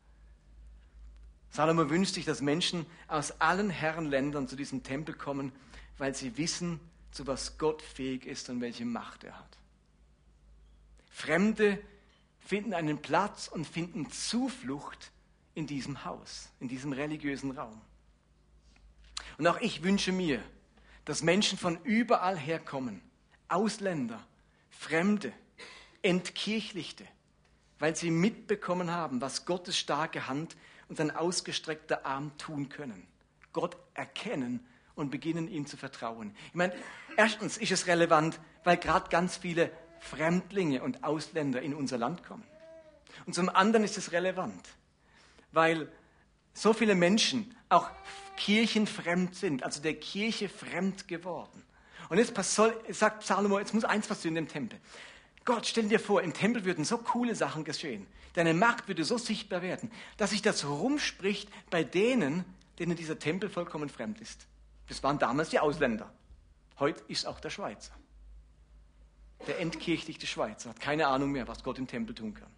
[1.52, 5.52] Salomo wünscht sich, dass Menschen aus allen Herrenländern zu diesem Tempel kommen,
[5.98, 9.58] weil sie wissen, zu was Gott fähig ist und welche Macht er hat.
[11.10, 11.78] Fremde
[12.40, 15.12] finden einen Platz und finden Zuflucht
[15.54, 17.78] in diesem Haus, in diesem religiösen Raum.
[19.36, 20.42] Und auch ich wünsche mir,
[21.04, 23.02] dass Menschen von überall herkommen,
[23.48, 24.26] Ausländer,
[24.70, 25.34] Fremde,
[26.00, 27.06] Entkirchlichte,
[27.78, 30.56] weil sie mitbekommen haben, was Gottes starke Hand
[30.92, 33.06] und sein ausgestreckter Arm tun können.
[33.54, 34.60] Gott erkennen
[34.94, 36.36] und beginnen ihm zu vertrauen.
[36.48, 36.74] Ich meine,
[37.16, 42.44] erstens ist es relevant, weil gerade ganz viele Fremdlinge und Ausländer in unser Land kommen.
[43.24, 44.68] Und zum anderen ist es relevant,
[45.50, 45.90] weil
[46.52, 47.88] so viele Menschen auch
[48.36, 51.64] kirchenfremd sind, also der Kirche fremd geworden.
[52.10, 52.34] Und jetzt
[52.90, 54.78] sagt Salomo, jetzt muss eins passieren in dem Tempel.
[55.44, 58.06] Gott, stell dir vor, im Tempel würden so coole Sachen geschehen.
[58.34, 62.44] Deine Macht würde so sichtbar werden, dass sich das rumspricht bei denen,
[62.78, 64.46] denen dieser Tempel vollkommen fremd ist.
[64.88, 66.12] Das waren damals die Ausländer.
[66.78, 67.92] Heute ist auch der Schweizer.
[69.46, 72.50] Der entkirchlichte Schweizer hat keine Ahnung mehr, was Gott im Tempel tun kann.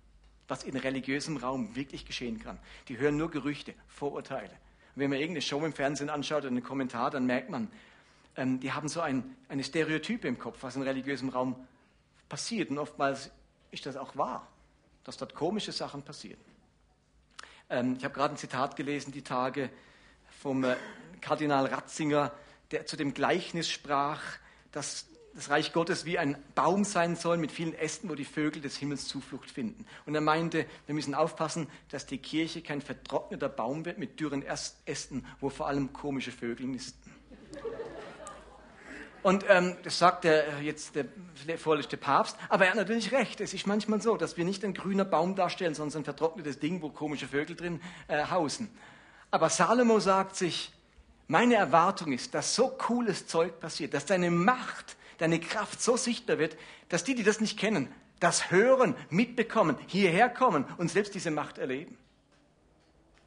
[0.46, 2.58] Was in religiösem Raum wirklich geschehen kann.
[2.88, 4.50] Die hören nur Gerüchte, Vorurteile.
[4.50, 7.70] Und wenn man irgendeine Show im Fernsehen anschaut oder einen Kommentar, dann merkt man,
[8.36, 11.56] ähm, die haben so ein, eine Stereotype im Kopf, was in religiösem Raum
[12.34, 12.68] passiert.
[12.70, 13.30] Und oftmals
[13.70, 14.48] ist das auch wahr,
[15.04, 16.40] dass dort komische Sachen passieren.
[17.70, 19.70] Ähm, ich habe gerade ein Zitat gelesen, die Tage
[20.42, 20.74] vom äh,
[21.20, 22.32] Kardinal Ratzinger,
[22.72, 24.20] der zu dem Gleichnis sprach,
[24.72, 28.60] dass das Reich Gottes wie ein Baum sein soll mit vielen Ästen, wo die Vögel
[28.60, 29.86] des Himmels Zuflucht finden.
[30.04, 34.42] Und er meinte, wir müssen aufpassen, dass die Kirche kein vertrockneter Baum wird mit dürren
[34.42, 37.13] Ästen, wo vor allem komische Vögel nisten.
[39.24, 41.06] Und ähm, das sagt der, äh, jetzt der
[41.56, 43.40] vorletzte Papst, aber er hat natürlich recht.
[43.40, 46.82] Es ist manchmal so, dass wir nicht ein grüner Baum darstellen, sondern ein vertrocknetes Ding,
[46.82, 48.68] wo komische Vögel drin äh, hausen.
[49.30, 50.74] Aber Salomo sagt sich,
[51.26, 56.38] meine Erwartung ist, dass so cooles Zeug passiert, dass deine Macht, deine Kraft so sichtbar
[56.38, 56.58] wird,
[56.90, 57.88] dass die, die das nicht kennen,
[58.20, 61.96] das hören, mitbekommen, hierher kommen und selbst diese Macht erleben.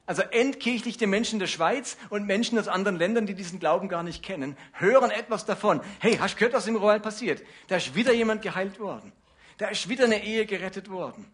[0.08, 4.24] Also entkirchlichte Menschen der Schweiz und Menschen aus anderen Ländern, die diesen Glauben gar nicht
[4.24, 5.82] kennen, hören etwas davon.
[6.00, 7.44] Hey, hast du gehört, was im Royal passiert?
[7.68, 9.12] Da ist wieder jemand geheilt worden.
[9.58, 11.30] Da ist wieder eine Ehe gerettet worden.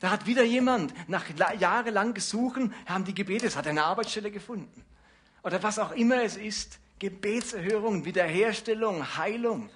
[0.00, 1.24] Da hat wieder jemand nach
[1.60, 4.84] jahrelang gesuchen, haben die Gebete, hat eine Arbeitsstelle gefunden.
[5.44, 9.70] Oder was auch immer es ist, Gebetserhörung, Wiederherstellung, Heilung.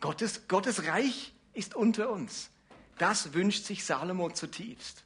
[0.00, 2.50] Gottes, Gottes Reich ist unter uns.
[2.98, 5.02] Das wünscht sich Salomo zutiefst.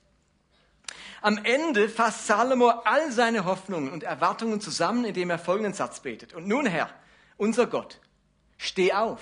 [1.21, 6.35] Am Ende fasst Salomo all seine Hoffnungen und Erwartungen zusammen, indem er folgenden Satz betet.
[6.35, 6.91] Und nun, Herr,
[7.37, 8.01] unser Gott,
[8.57, 9.21] steh auf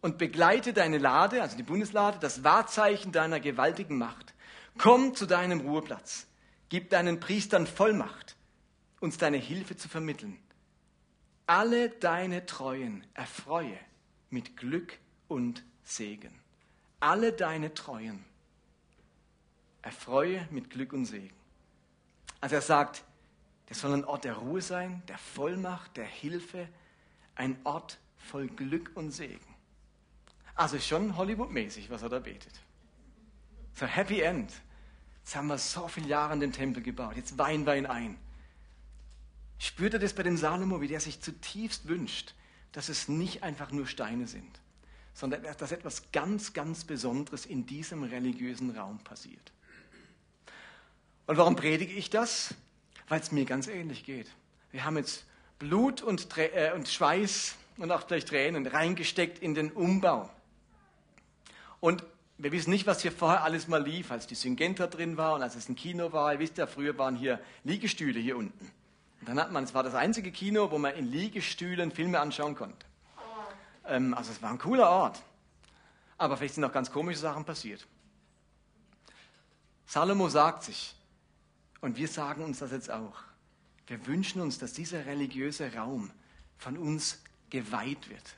[0.00, 4.34] und begleite deine Lade, also die Bundeslade, das Wahrzeichen deiner gewaltigen Macht.
[4.78, 6.26] Komm zu deinem Ruheplatz.
[6.68, 8.36] Gib deinen Priestern Vollmacht,
[9.00, 10.38] uns deine Hilfe zu vermitteln.
[11.46, 13.78] Alle deine Treuen erfreue
[14.30, 16.32] mit Glück und Segen.
[17.00, 18.24] Alle deine Treuen
[19.82, 21.34] erfreue mit Glück und Segen.
[22.40, 23.04] Also er sagt,
[23.66, 26.68] das soll ein Ort der Ruhe sein, der Vollmacht, der Hilfe,
[27.34, 29.40] ein Ort voll Glück und Segen.
[30.54, 32.52] Also schon Hollywood-mäßig, was er da betet.
[33.74, 34.52] So Happy End.
[35.22, 37.16] Jetzt haben wir so viele Jahre in den Tempel gebaut.
[37.16, 38.18] Jetzt weinen wir ihn ein.
[39.58, 42.34] Spürt er das bei dem Salomo, wie der sich zutiefst wünscht,
[42.72, 44.60] dass es nicht einfach nur Steine sind,
[45.14, 49.52] sondern dass etwas ganz, ganz Besonderes in diesem religiösen Raum passiert.
[51.26, 52.54] Und warum predige ich das?
[53.08, 54.28] Weil es mir ganz ähnlich geht.
[54.70, 55.24] Wir haben jetzt
[55.58, 60.30] Blut und, äh, und Schweiß und auch vielleicht Tränen reingesteckt in den Umbau.
[61.80, 62.04] Und
[62.38, 65.42] wir wissen nicht, was hier vorher alles mal lief, als die Syngenta drin war und
[65.42, 66.32] als es ein Kino war.
[66.32, 68.70] Ihr wisst ja, früher waren hier Liegestühle hier unten.
[69.20, 72.56] Und dann hat man, es war das einzige Kino, wo man in Liegestühlen Filme anschauen
[72.56, 72.86] konnte.
[73.86, 75.22] Ähm, also es war ein cooler Ort.
[76.18, 77.86] Aber vielleicht sind auch ganz komische Sachen passiert.
[79.86, 80.94] Salomo sagt sich,
[81.82, 83.20] und wir sagen uns das jetzt auch.
[83.86, 86.10] Wir wünschen uns, dass dieser religiöse Raum
[86.56, 88.36] von uns geweiht wird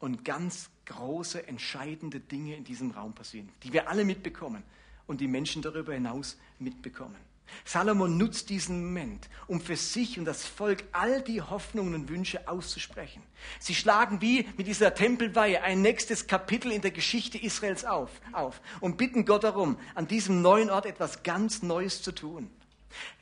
[0.00, 4.64] und ganz große, entscheidende Dinge in diesem Raum passieren, die wir alle mitbekommen
[5.06, 7.16] und die Menschen darüber hinaus mitbekommen.
[7.64, 12.48] Salomon nutzt diesen Moment, um für sich und das Volk all die Hoffnungen und Wünsche
[12.48, 13.22] auszusprechen.
[13.60, 18.60] Sie schlagen wie mit dieser Tempelweihe ein nächstes Kapitel in der Geschichte Israels auf, auf
[18.80, 22.50] und bitten Gott darum, an diesem neuen Ort etwas ganz Neues zu tun.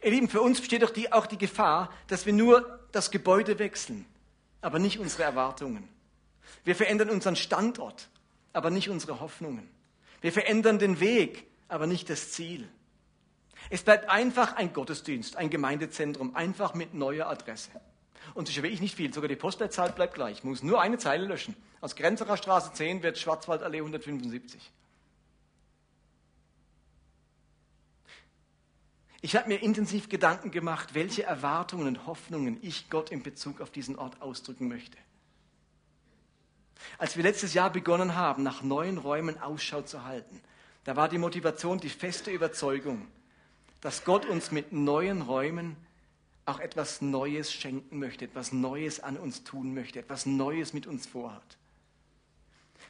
[0.03, 3.59] Ihr Lieben, für uns besteht doch die, auch die Gefahr, dass wir nur das Gebäude
[3.59, 4.07] wechseln,
[4.61, 5.89] aber nicht unsere Erwartungen.
[6.65, 8.09] Wir verändern unseren Standort,
[8.53, 9.69] aber nicht unsere Hoffnungen.
[10.21, 12.69] Wir verändern den Weg, aber nicht das Ziel.
[13.71, 17.71] Es bleibt einfach ein Gottesdienst, ein Gemeindezentrum, einfach mit neuer Adresse.
[18.35, 20.39] Und sicher ich nicht viel, sogar die Postleitzahl bleibt gleich.
[20.39, 21.55] Ich muss nur eine Zeile löschen.
[21.81, 24.71] Aus Grenzerer Straße 10 wird Schwarzwaldallee 175.
[29.25, 33.71] Ich habe mir intensiv Gedanken gemacht, welche Erwartungen und Hoffnungen ich Gott in Bezug auf
[33.71, 34.99] diesen Ort ausdrücken möchte.
[36.99, 40.43] Als wir letztes Jahr begonnen haben, nach neuen Räumen Ausschau zu halten,
[40.85, 43.09] da war die Motivation die feste Überzeugung,
[43.81, 45.79] dass Gott uns mit neuen Räumen
[46.45, 51.07] auch etwas Neues schenken möchte, etwas Neues an uns tun möchte, etwas Neues mit uns
[51.07, 51.57] vorhat.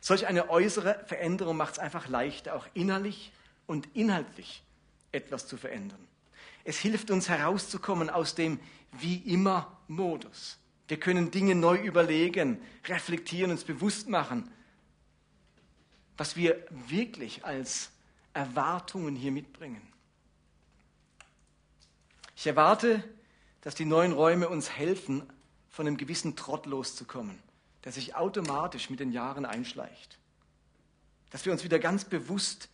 [0.01, 3.31] Solch eine äußere Veränderung macht es einfach leichter, auch innerlich
[3.68, 4.64] und inhaltlich
[5.12, 6.05] etwas zu verändern.
[6.64, 8.59] Es hilft uns herauszukommen aus dem
[8.92, 10.59] wie immer Modus.
[10.88, 14.50] Wir können Dinge neu überlegen, reflektieren, uns bewusst machen,
[16.16, 17.90] was wir wirklich als
[18.33, 19.83] Erwartungen hier mitbringen.
[22.37, 23.03] Ich erwarte,
[23.62, 25.22] dass die neuen Räume uns helfen,
[25.70, 27.37] von einem gewissen Trott loszukommen,
[27.83, 30.18] der sich automatisch mit den Jahren einschleicht.
[31.31, 32.68] Dass wir uns wieder ganz bewusst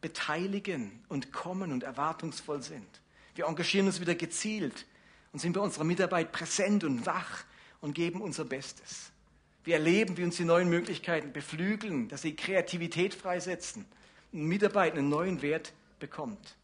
[0.00, 3.00] beteiligen und kommen und erwartungsvoll sind.
[3.38, 4.84] Wir engagieren uns wieder gezielt
[5.32, 7.44] und sind bei unserer Mitarbeit präsent und wach
[7.80, 9.12] und geben unser Bestes.
[9.62, 13.84] Wir erleben, wie uns die neuen Möglichkeiten beflügeln, dass sie Kreativität freisetzen
[14.32, 16.56] und Mitarbeit einen neuen Wert bekommt.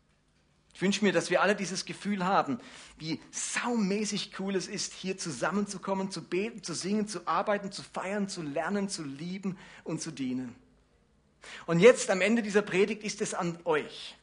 [0.75, 2.59] Ich wünsche mir, dass wir alle dieses Gefühl haben,
[2.99, 8.29] wie saumäßig cool es ist, hier zusammenzukommen, zu beten, zu singen, zu arbeiten, zu feiern,
[8.29, 10.57] zu lernen, zu lieben und zu dienen.
[11.67, 14.17] Und jetzt am Ende dieser Predigt ist es an euch,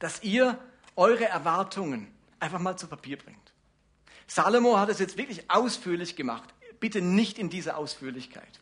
[0.00, 0.58] dass ihr
[0.96, 3.52] eure Erwartungen einfach mal zu Papier bringt.
[4.26, 6.52] Salomo hat es jetzt wirklich ausführlich gemacht.
[6.80, 8.60] Bitte nicht in dieser Ausführlichkeit.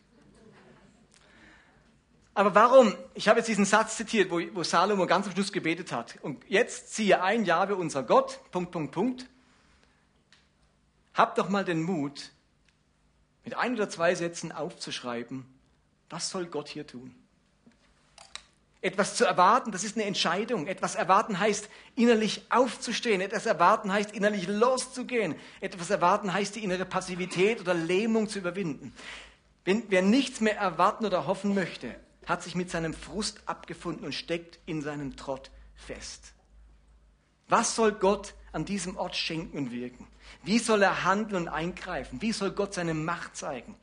[2.35, 2.94] Aber warum?
[3.14, 6.18] Ich habe jetzt diesen Satz zitiert, wo, wo Salomo ganz am Schluss gebetet hat.
[6.20, 9.27] Und jetzt ziehe ein, Jahwe, unser Gott, Punkt, Punkt, Punkt.
[11.14, 12.33] Habt doch mal den Mut,
[13.44, 15.47] mit ein oder zwei Sätzen aufzuschreiben,
[16.11, 17.14] was soll Gott hier tun?
[18.85, 20.66] Etwas zu erwarten, das ist eine Entscheidung.
[20.66, 23.23] Etwas erwarten heißt, innerlich aufzustehen.
[23.23, 25.37] Etwas erwarten heißt, innerlich loszugehen.
[25.62, 28.92] Etwas erwarten heißt, die innere Passivität oder Lähmung zu überwinden.
[29.64, 34.12] Wenn, wer nichts mehr erwarten oder hoffen möchte, hat sich mit seinem Frust abgefunden und
[34.12, 36.35] steckt in seinem Trott fest.
[37.49, 40.07] Was soll Gott an diesem Ort schenken und wirken?
[40.42, 42.20] Wie soll er handeln und eingreifen?
[42.20, 43.77] Wie soll Gott seine Macht zeigen?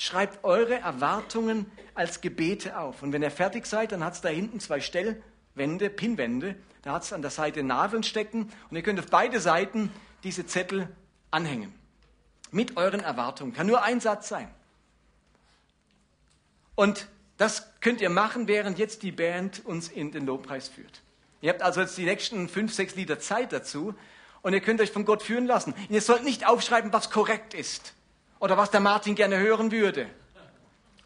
[0.00, 3.02] Schreibt eure Erwartungen als Gebete auf.
[3.02, 6.54] Und wenn ihr fertig seid, dann hat es da hinten zwei Stellwände, Pinwände.
[6.82, 8.52] Da hat es an der Seite Nadeln stecken.
[8.70, 9.90] Und ihr könnt auf beide Seiten
[10.22, 10.88] diese Zettel
[11.32, 11.74] anhängen.
[12.52, 13.52] Mit euren Erwartungen.
[13.52, 14.48] Kann nur ein Satz sein.
[16.76, 21.02] Und das könnt ihr machen, während jetzt die Band uns in den Lobpreis führt.
[21.40, 23.96] Ihr habt also jetzt die nächsten fünf, sechs Lieder Zeit dazu
[24.42, 25.74] und ihr könnt euch von Gott führen lassen.
[25.88, 27.94] ihr sollt nicht aufschreiben, was korrekt ist
[28.40, 30.08] oder was der Martin gerne hören würde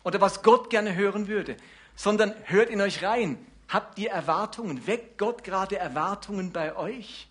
[0.04, 1.56] oder was Gott gerne hören würde,
[1.96, 3.38] sondern hört in euch rein.
[3.68, 4.86] Habt ihr Erwartungen?
[4.86, 7.28] Weckt Gott gerade Erwartungen bei euch?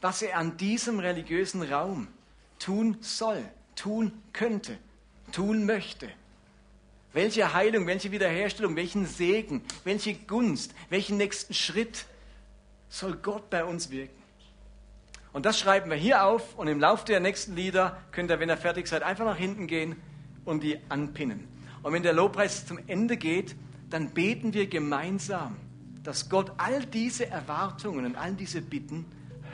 [0.00, 2.08] Was er an diesem religiösen Raum
[2.58, 3.44] tun soll,
[3.76, 4.78] tun könnte,
[5.32, 6.08] tun möchte?
[7.12, 12.06] Welche Heilung, welche Wiederherstellung, welchen Segen, welche Gunst, welchen nächsten Schritt
[12.88, 14.21] soll Gott bei uns wirken?
[15.32, 18.50] Und das schreiben wir hier auf und im Laufe der nächsten Lieder könnt ihr, wenn
[18.50, 19.96] ihr fertig seid, einfach nach hinten gehen
[20.44, 21.48] und die anpinnen.
[21.82, 23.56] Und wenn der Lobpreis zum Ende geht,
[23.88, 25.56] dann beten wir gemeinsam,
[26.02, 29.06] dass Gott all diese Erwartungen und all diese Bitten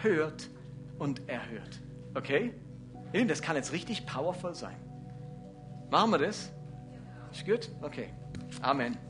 [0.02, 0.50] hört
[0.98, 1.80] und erhört.
[2.14, 2.52] Okay?
[3.26, 4.76] Das kann jetzt richtig powerful sein.
[5.90, 6.50] Machen wir das?
[7.32, 7.70] Ist gut?
[7.82, 8.10] Okay.
[8.60, 9.07] Amen.